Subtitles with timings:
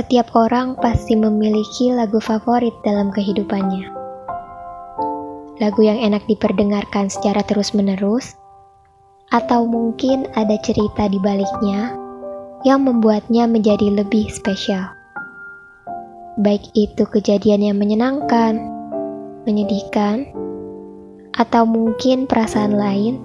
[0.00, 3.84] Setiap orang pasti memiliki lagu favorit dalam kehidupannya.
[5.60, 8.32] Lagu yang enak diperdengarkan secara terus-menerus,
[9.28, 11.92] atau mungkin ada cerita di baliknya
[12.64, 14.88] yang membuatnya menjadi lebih spesial.
[16.40, 18.56] Baik itu kejadian yang menyenangkan,
[19.44, 20.32] menyedihkan,
[21.36, 23.20] atau mungkin perasaan lain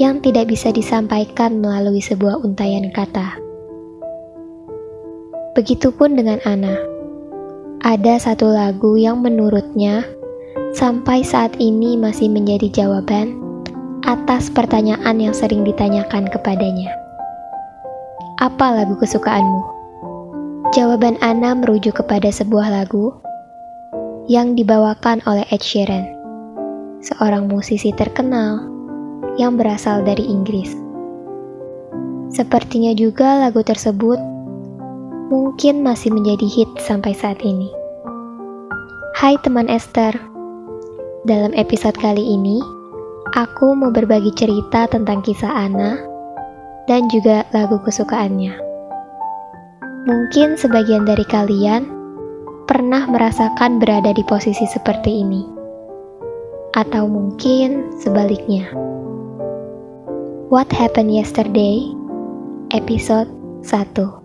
[0.00, 3.49] yang tidak bisa disampaikan melalui sebuah untayan kata.
[5.60, 6.72] Begitupun dengan Ana.
[7.84, 10.08] Ada satu lagu yang menurutnya
[10.72, 13.36] sampai saat ini masih menjadi jawaban
[14.08, 16.88] atas pertanyaan yang sering ditanyakan kepadanya.
[18.40, 19.60] Apa lagu kesukaanmu?
[20.72, 23.12] Jawaban Ana merujuk kepada sebuah lagu
[24.32, 26.08] yang dibawakan oleh Ed Sheeran,
[27.04, 28.64] seorang musisi terkenal
[29.36, 30.72] yang berasal dari Inggris.
[32.32, 34.39] Sepertinya juga lagu tersebut
[35.30, 37.70] mungkin masih menjadi hit sampai saat ini.
[39.14, 40.10] Hai teman Esther,
[41.22, 42.58] dalam episode kali ini
[43.38, 46.02] aku mau berbagi cerita tentang kisah Ana
[46.90, 48.58] dan juga lagu kesukaannya.
[50.10, 51.86] Mungkin sebagian dari kalian
[52.66, 55.46] pernah merasakan berada di posisi seperti ini,
[56.74, 58.66] atau mungkin sebaliknya.
[60.50, 61.86] What Happened Yesterday,
[62.74, 63.30] episode
[63.62, 64.19] 1.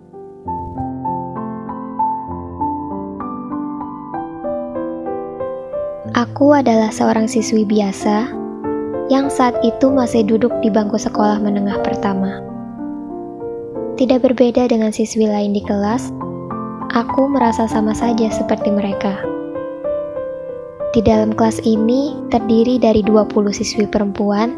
[6.16, 8.32] Aku adalah seorang siswi biasa
[9.12, 12.40] yang saat itu masih duduk di bangku sekolah menengah pertama.
[14.00, 16.08] Tidak berbeda dengan siswi lain di kelas,
[16.96, 19.12] aku merasa sama saja seperti mereka.
[20.96, 24.56] Di dalam kelas ini terdiri dari 20 siswi perempuan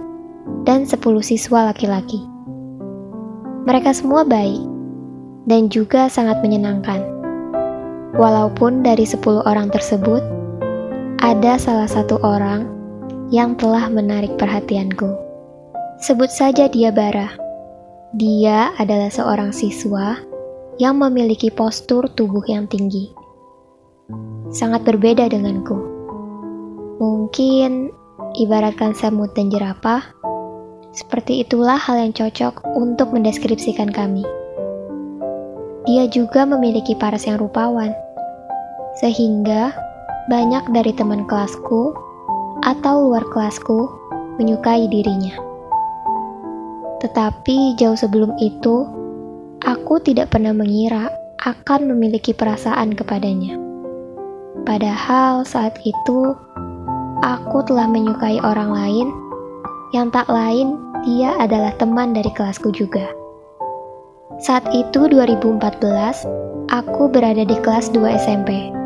[0.62, 0.94] dan 10
[1.26, 2.22] siswa laki-laki.
[3.66, 4.62] Mereka semua baik
[5.50, 7.02] dan juga sangat menyenangkan.
[8.14, 10.37] Walaupun dari 10 orang tersebut,
[11.18, 12.70] ada salah satu orang
[13.34, 15.18] yang telah menarik perhatianku.
[15.98, 17.34] Sebut saja dia Bara.
[18.14, 20.14] Dia adalah seorang siswa
[20.78, 23.10] yang memiliki postur tubuh yang tinggi.
[24.54, 25.76] Sangat berbeda denganku.
[27.02, 27.90] Mungkin
[28.38, 30.00] ibaratkan semut dan jerapah,
[30.94, 34.22] seperti itulah hal yang cocok untuk mendeskripsikan kami.
[35.84, 37.90] Dia juga memiliki paras yang rupawan,
[39.02, 39.87] sehingga
[40.28, 41.96] banyak dari teman kelasku
[42.60, 43.88] atau luar kelasku
[44.36, 45.32] menyukai dirinya.
[47.00, 48.84] Tetapi jauh sebelum itu,
[49.64, 51.08] aku tidak pernah mengira
[51.40, 53.56] akan memiliki perasaan kepadanya.
[54.68, 56.36] Padahal saat itu,
[57.24, 59.08] aku telah menyukai orang lain
[59.96, 60.76] yang tak lain
[61.08, 63.08] dia adalah teman dari kelasku juga.
[64.44, 65.56] Saat itu 2014,
[66.68, 68.77] aku berada di kelas 2 SMP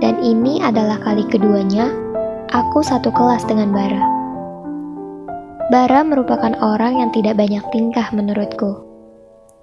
[0.00, 1.88] dan ini adalah kali keduanya
[2.52, 4.04] aku satu kelas dengan Bara.
[5.66, 8.86] Bara merupakan orang yang tidak banyak tingkah menurutku,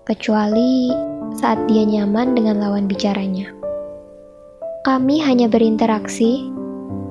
[0.04, 0.92] kecuali
[1.40, 3.48] saat dia nyaman dengan lawan bicaranya.
[4.84, 6.52] Kami hanya berinteraksi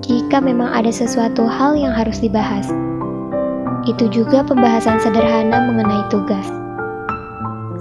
[0.04, 2.69] jika memang ada sesuatu hal yang harus dibahas.
[3.89, 6.44] Itu juga pembahasan sederhana mengenai tugas.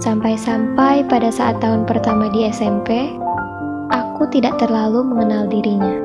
[0.00, 3.12] Sampai-sampai pada saat tahun pertama di SMP,
[4.22, 5.98] aku tidak terlalu mengenal dirinya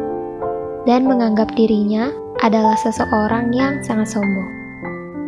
[0.89, 2.09] dan menganggap dirinya
[2.41, 4.49] adalah seseorang yang sangat sombong.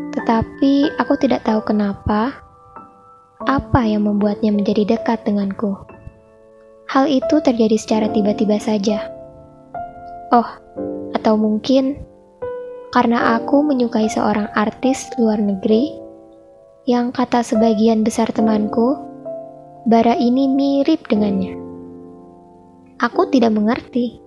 [0.09, 2.33] Tetapi aku tidak tahu kenapa,
[3.45, 5.78] apa yang membuatnya menjadi dekat denganku.
[6.89, 9.05] Hal itu terjadi secara tiba-tiba saja.
[10.33, 10.49] Oh,
[11.13, 11.94] atau mungkin
[12.89, 15.94] karena aku menyukai seorang artis luar negeri
[16.89, 18.97] yang kata sebagian besar temanku,
[19.85, 21.69] bara ini mirip dengannya.
[22.99, 24.19] Aku tidak mengerti.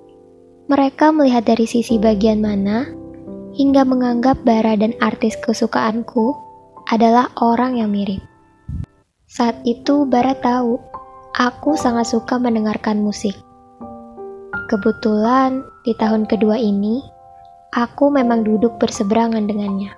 [0.73, 2.89] Mereka melihat dari sisi bagian mana
[3.53, 6.33] hingga menganggap Bara dan artis kesukaanku
[6.89, 8.25] adalah orang yang mirip.
[9.29, 10.81] Saat itu Bara tahu
[11.37, 13.37] aku sangat suka mendengarkan musik.
[14.73, 17.05] Kebetulan di tahun kedua ini
[17.77, 19.93] aku memang duduk berseberangan dengannya.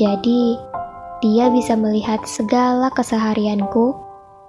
[0.00, 0.56] Jadi,
[1.20, 3.96] dia bisa melihat segala keseharianku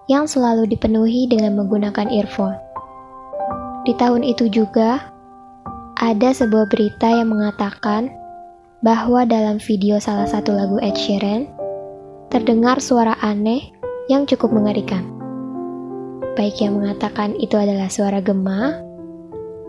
[0.07, 2.56] yang selalu dipenuhi dengan menggunakan earphone.
[3.88, 5.00] Di tahun itu juga,
[5.95, 8.12] ada sebuah berita yang mengatakan
[8.84, 11.48] bahwa dalam video salah satu lagu Ed Sheeran,
[12.28, 13.72] terdengar suara aneh
[14.12, 15.07] yang cukup mengerikan.
[16.36, 18.75] Baik yang mengatakan itu adalah suara gema,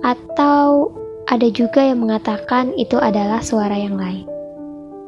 [0.03, 0.91] atau
[1.31, 4.27] ada juga yang mengatakan itu adalah suara yang lain.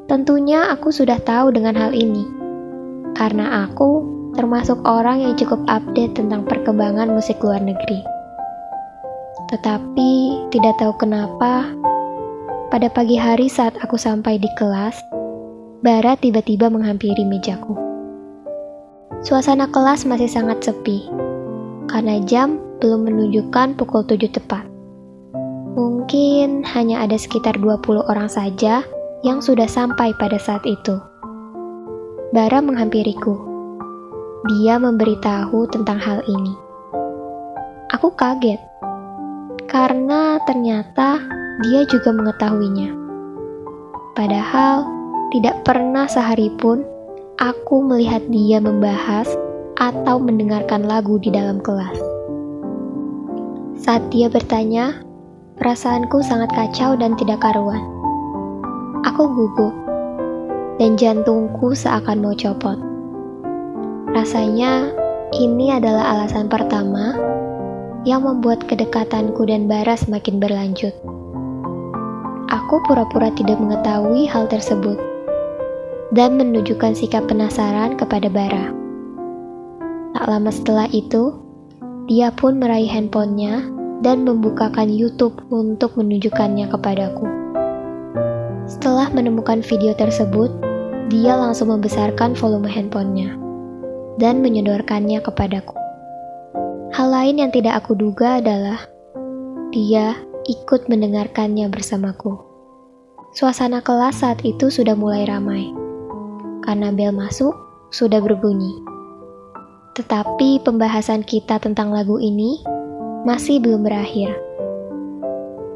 [0.06, 2.30] Tentunya aku sudah tahu dengan hal ini,
[3.18, 4.06] karena aku
[4.38, 8.19] termasuk orang yang cukup update tentang perkembangan musik luar negeri.
[9.50, 10.10] Tetapi
[10.54, 11.66] tidak tahu kenapa,
[12.70, 14.94] pada pagi hari saat aku sampai di kelas,
[15.80, 17.72] Bara tiba-tiba menghampiri mejaku.
[19.24, 21.08] Suasana kelas masih sangat sepi,
[21.88, 24.68] karena jam belum menunjukkan pukul 7 tepat.
[25.72, 28.84] Mungkin hanya ada sekitar 20 orang saja
[29.24, 31.00] yang sudah sampai pada saat itu.
[32.36, 33.50] Bara menghampiriku
[34.48, 36.54] dia memberitahu tentang hal ini.
[37.92, 38.56] Aku kaget
[39.70, 41.22] karena ternyata
[41.62, 42.90] dia juga mengetahuinya.
[44.18, 44.82] Padahal
[45.30, 46.82] tidak pernah sehari pun
[47.38, 49.30] aku melihat dia membahas
[49.78, 51.94] atau mendengarkan lagu di dalam kelas.
[53.78, 55.06] Saat dia bertanya,
[55.56, 57.80] perasaanku sangat kacau dan tidak karuan.
[59.06, 59.72] Aku gugup,
[60.82, 62.76] dan jantungku seakan mau copot.
[64.10, 64.90] Rasanya
[65.30, 67.14] ini adalah alasan pertama
[68.08, 70.94] yang membuat kedekatanku dan Bara semakin berlanjut.
[72.50, 74.96] Aku pura-pura tidak mengetahui hal tersebut
[76.10, 78.72] dan menunjukkan sikap penasaran kepada Bara.
[80.16, 81.38] Tak lama setelah itu,
[82.10, 83.62] dia pun meraih handphonenya
[84.02, 87.28] dan membukakan YouTube untuk menunjukkannya kepadaku.
[88.66, 90.50] Setelah menemukan video tersebut,
[91.10, 93.34] dia langsung membesarkan volume handphonenya
[94.18, 95.79] dan menyodorkannya kepadaku.
[96.90, 98.82] Hal lain yang tidak aku duga adalah
[99.70, 100.18] dia
[100.50, 102.34] ikut mendengarkannya bersamaku.
[103.30, 105.70] Suasana kelas saat itu sudah mulai ramai
[106.66, 107.54] karena bel masuk
[107.94, 108.82] sudah berbunyi.
[109.94, 112.58] Tetapi pembahasan kita tentang lagu ini
[113.22, 114.34] masih belum berakhir.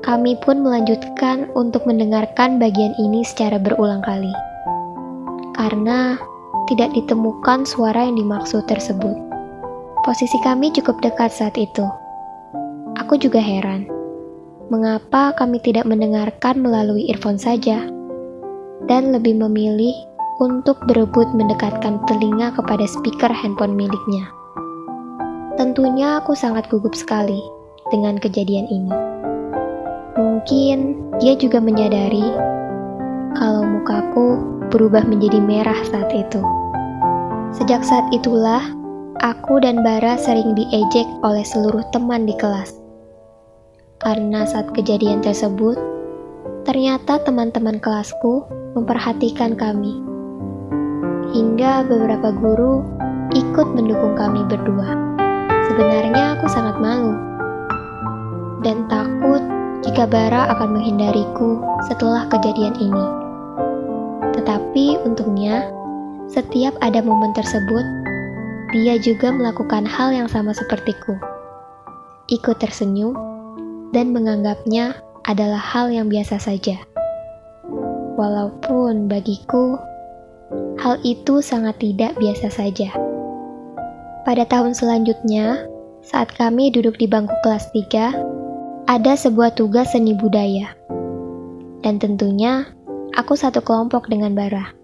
[0.03, 4.35] Kami pun melanjutkan untuk mendengarkan bagian ini secara berulang kali.
[5.55, 6.19] Karena
[6.67, 9.24] tidak ditemukan suara yang dimaksud tersebut.
[10.05, 11.89] Posisi kami cukup dekat saat itu.
[13.01, 13.89] Aku juga heran,
[14.69, 17.89] mengapa kami tidak mendengarkan melalui earphone saja,
[18.85, 19.97] dan lebih memilih
[20.45, 24.29] untuk berebut mendekatkan telinga kepada speaker handphone miliknya.
[25.57, 27.41] Tentunya aku sangat gugup sekali
[27.89, 28.93] dengan kejadian ini.
[30.21, 32.29] Mungkin dia juga menyadari
[33.41, 34.37] kalau mukaku
[34.69, 36.45] berubah menjadi merah saat itu.
[37.57, 38.61] Sejak saat itulah,
[39.23, 42.75] aku dan Bara sering diejek oleh seluruh teman di kelas.
[44.03, 45.79] Karena saat kejadian tersebut,
[46.67, 48.43] ternyata teman-teman kelasku
[48.75, 50.03] memperhatikan kami.
[51.31, 52.83] Hingga beberapa guru
[53.33, 54.93] ikut mendukung kami berdua.
[55.71, 57.15] Sebenarnya aku sangat malu
[58.63, 59.43] dan takut
[59.85, 63.07] jika Bara akan menghindariku setelah kejadian ini.
[64.35, 65.71] Tetapi untungnya,
[66.27, 68.04] setiap ada momen tersebut,
[68.75, 71.15] dia juga melakukan hal yang sama sepertiku.
[72.27, 73.15] Ikut tersenyum
[73.95, 76.83] dan menganggapnya adalah hal yang biasa saja.
[78.19, 79.79] Walaupun bagiku,
[80.83, 82.91] hal itu sangat tidak biasa saja.
[84.27, 85.71] Pada tahun selanjutnya,
[86.03, 90.75] saat kami duduk di bangku kelas 3, ada sebuah tugas seni budaya.
[91.87, 92.67] Dan tentunya
[93.15, 94.84] aku satu kelompok dengan Bara.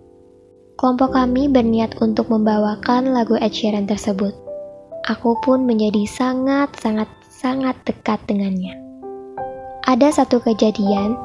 [0.81, 4.33] Kelompok kami berniat untuk membawakan lagu Ed Sheeran tersebut.
[5.13, 8.81] Aku pun menjadi sangat-sangat-sangat dekat dengannya.
[9.85, 11.21] Ada satu kejadian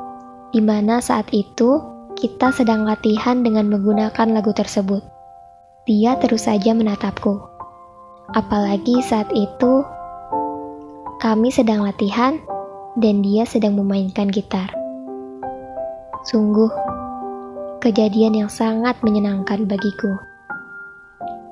[0.51, 1.79] di mana saat itu
[2.19, 4.99] kita sedang latihan dengan menggunakan lagu tersebut.
[5.87, 7.39] Dia terus saja menatapku.
[8.35, 9.87] Apalagi saat itu
[11.23, 12.43] kami sedang latihan
[12.99, 14.67] dan dia sedang memainkan gitar.
[16.27, 16.67] Sungguh,
[17.85, 20.17] kejadian yang sangat menyenangkan bagiku.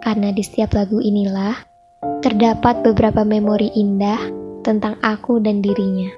[0.02, 1.54] Karena di setiap lagu inilah
[2.26, 4.18] terdapat beberapa memori indah
[4.66, 6.10] tentang aku dan dirinya.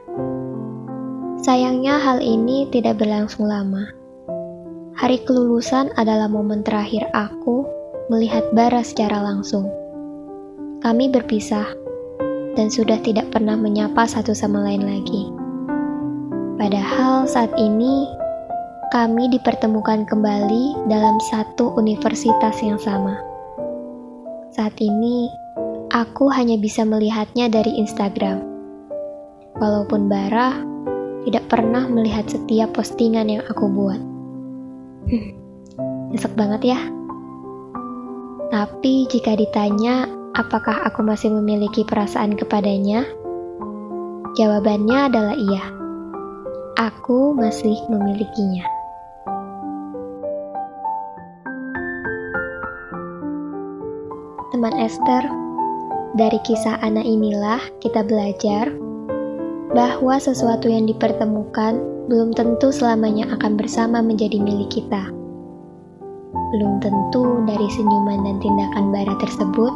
[1.44, 3.92] Sayangnya hal ini tidak berlangsung lama.
[4.96, 7.68] Hari kelulusan adalah momen terakhir aku
[8.08, 9.68] melihat Bara secara langsung.
[10.80, 11.68] Kami berpisah
[12.56, 15.28] dan sudah tidak pernah menyapa satu sama lain lagi.
[16.56, 18.08] Padahal saat ini
[18.94, 23.18] kami dipertemukan kembali dalam satu universitas yang sama.
[24.54, 25.28] Saat ini,
[25.90, 28.46] aku hanya bisa melihatnya dari Instagram.
[29.58, 30.62] Walaupun Bara
[31.26, 34.02] tidak pernah melihat setiap postingan yang aku buat.
[35.10, 35.34] Hmm,
[36.14, 36.80] nyesek banget ya.
[38.54, 40.06] Tapi jika ditanya
[40.38, 43.08] apakah aku masih memiliki perasaan kepadanya,
[44.38, 45.66] jawabannya adalah iya.
[46.76, 48.75] Aku masih memilikinya.
[54.66, 55.22] Teman Esther,
[56.18, 58.74] dari kisah Ana inilah kita belajar
[59.78, 61.78] bahwa sesuatu yang dipertemukan
[62.10, 65.14] belum tentu selamanya akan bersama menjadi milik kita.
[66.50, 69.70] Belum tentu dari senyuman dan tindakan bara tersebut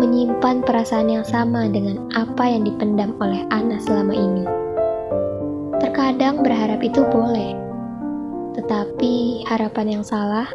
[0.00, 4.48] menyimpan perasaan yang sama dengan apa yang dipendam oleh Ana selama ini.
[5.76, 7.52] Terkadang berharap itu boleh,
[8.56, 10.48] tetapi harapan yang salah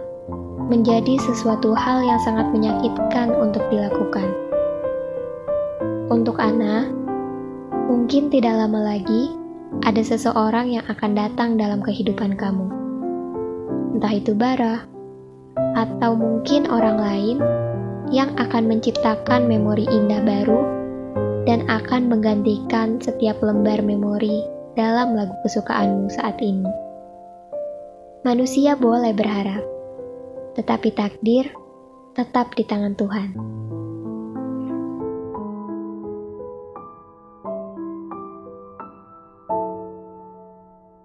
[0.66, 4.26] menjadi sesuatu hal yang sangat menyakitkan untuk dilakukan.
[6.10, 6.90] Untuk Ana,
[7.86, 9.34] mungkin tidak lama lagi
[9.86, 12.66] ada seseorang yang akan datang dalam kehidupan kamu.
[13.98, 14.86] Entah itu Bara,
[15.78, 17.38] atau mungkin orang lain
[18.14, 20.62] yang akan menciptakan memori indah baru
[21.46, 26.68] dan akan menggantikan setiap lembar memori dalam lagu kesukaanmu saat ini.
[28.26, 29.62] Manusia boleh berharap,
[30.56, 31.52] tetapi takdir
[32.16, 33.30] tetap di tangan Tuhan.